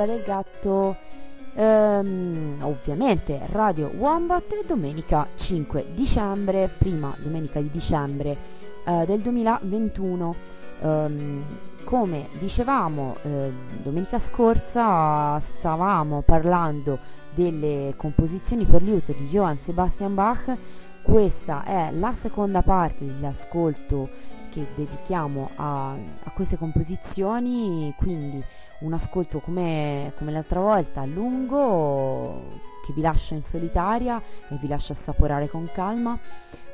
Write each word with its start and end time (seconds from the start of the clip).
fuga 0.00 0.06
del 0.06 0.22
gatto, 0.24 0.96
ehm, 1.54 2.58
ovviamente 2.62 3.40
Radio 3.50 3.88
Wombat 3.88 4.64
domenica 4.66 5.26
5 5.34 5.86
dicembre, 5.94 6.70
prima 6.78 7.14
domenica 7.18 7.60
di 7.60 7.70
dicembre 7.70 8.36
eh, 8.86 9.04
del 9.06 9.20
2021. 9.20 10.34
Um, 10.80 11.44
come 11.84 12.28
dicevamo 12.38 13.16
eh, 13.22 13.52
domenica 13.82 14.18
scorsa 14.18 15.38
stavamo 15.38 16.22
parlando 16.22 16.98
delle 17.34 17.92
composizioni 17.98 18.64
per 18.64 18.80
liuto 18.80 19.12
di 19.12 19.26
Johann 19.28 19.56
Sebastian 19.56 20.14
Bach 20.14 20.56
questa 21.02 21.64
è 21.64 21.90
la 21.92 22.14
seconda 22.14 22.62
parte 22.62 23.04
dell'ascolto 23.04 24.08
che 24.50 24.64
dedichiamo 24.74 25.50
a, 25.56 25.90
a 25.90 26.30
queste 26.32 26.56
composizioni 26.56 27.92
quindi 27.98 28.42
un 28.80 28.92
ascolto 28.92 29.40
come, 29.40 30.12
come 30.16 30.32
l'altra 30.32 30.60
volta 30.60 31.04
lungo 31.04 32.68
che 32.84 32.92
vi 32.92 33.00
lascio 33.00 33.34
in 33.34 33.42
solitaria 33.42 34.20
e 34.48 34.56
vi 34.60 34.68
lascio 34.68 34.92
assaporare 34.92 35.48
con 35.48 35.68
calma. 35.72 36.18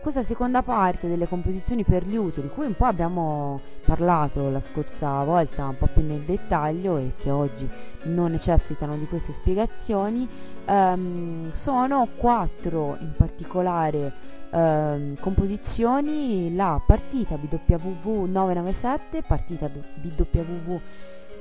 Questa 0.01 0.23
seconda 0.23 0.63
parte 0.63 1.09
delle 1.09 1.27
composizioni 1.27 1.83
per 1.83 2.07
liuto, 2.07 2.41
di 2.41 2.49
cui 2.49 2.65
un 2.65 2.77
po' 2.77 2.85
abbiamo 2.85 3.61
parlato 3.85 4.49
la 4.51 4.61
scorsa 4.61 5.25
volta 5.25 5.67
un 5.67 5.77
po' 5.77 5.89
più 5.93 6.03
nel 6.03 6.21
dettaglio 6.21 6.97
e 6.97 7.15
che 7.17 7.31
oggi 7.31 7.69
non 8.05 8.31
necessitano 8.31 8.97
di 8.97 9.07
queste 9.07 9.33
spiegazioni, 9.33 10.29
um, 10.67 11.53
sono 11.53 12.07
quattro 12.17 12.97
in 13.01 13.15
particolare 13.17 14.13
um, 14.51 15.17
composizioni, 15.19 16.55
la 16.55 16.81
partita 16.87 17.37
BWV 17.37 18.29
997, 18.29 19.23
partita 19.23 19.69
BWV 19.69 20.81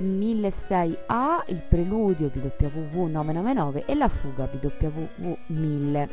1006A, 0.01 1.43
il 1.47 1.61
preludio 1.67 2.29
BWV 2.29 3.09
999 3.09 3.85
e 3.85 3.95
la 3.95 4.07
fuga 4.07 4.45
BWV 4.45 5.37
1000. 5.47 6.09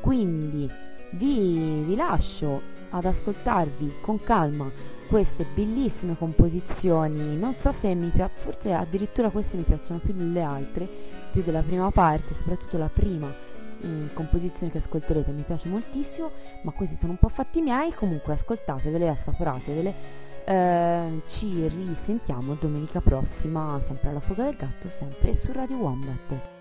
Quindi 0.00 0.70
vi, 1.10 1.82
vi 1.82 1.96
lascio 1.96 2.72
ad 2.90 3.04
ascoltarvi 3.04 3.94
con 4.00 4.20
calma 4.20 4.70
queste 5.08 5.46
bellissime 5.54 6.16
composizioni. 6.16 7.36
Non 7.36 7.54
so 7.54 7.72
se 7.72 7.94
mi 7.94 8.08
piace, 8.08 8.34
forse 8.36 8.72
addirittura 8.72 9.30
queste 9.30 9.56
mi 9.56 9.62
piacciono 9.62 9.98
più 9.98 10.12
delle 10.12 10.42
altre, 10.42 10.88
più 11.32 11.42
della 11.42 11.62
prima 11.62 11.90
parte, 11.90 12.34
soprattutto 12.34 12.78
la 12.78 12.90
prima 12.92 13.26
mh, 13.26 13.86
mm, 13.86 14.06
composizione 14.14 14.72
che 14.72 14.78
ascolterete 14.78 15.30
mi 15.30 15.42
piace 15.42 15.68
moltissimo, 15.68 16.30
ma 16.62 16.72
questi 16.72 16.96
sono 16.96 17.12
un 17.12 17.18
po' 17.18 17.28
fatti 17.28 17.60
miei. 17.60 17.92
Comunque 17.92 18.32
ascoltatevele, 18.32 19.08
assaporatevele. 19.08 20.22
Eh, 20.46 21.22
ci 21.28 21.66
risentiamo 21.68 22.56
domenica 22.60 23.00
prossima, 23.00 23.80
sempre 23.80 24.10
alla 24.10 24.20
Fuga 24.20 24.44
del 24.44 24.56
Gatto, 24.56 24.88
sempre 24.88 25.34
su 25.36 25.52
Radio 25.52 25.76
Wombat. 25.76 26.53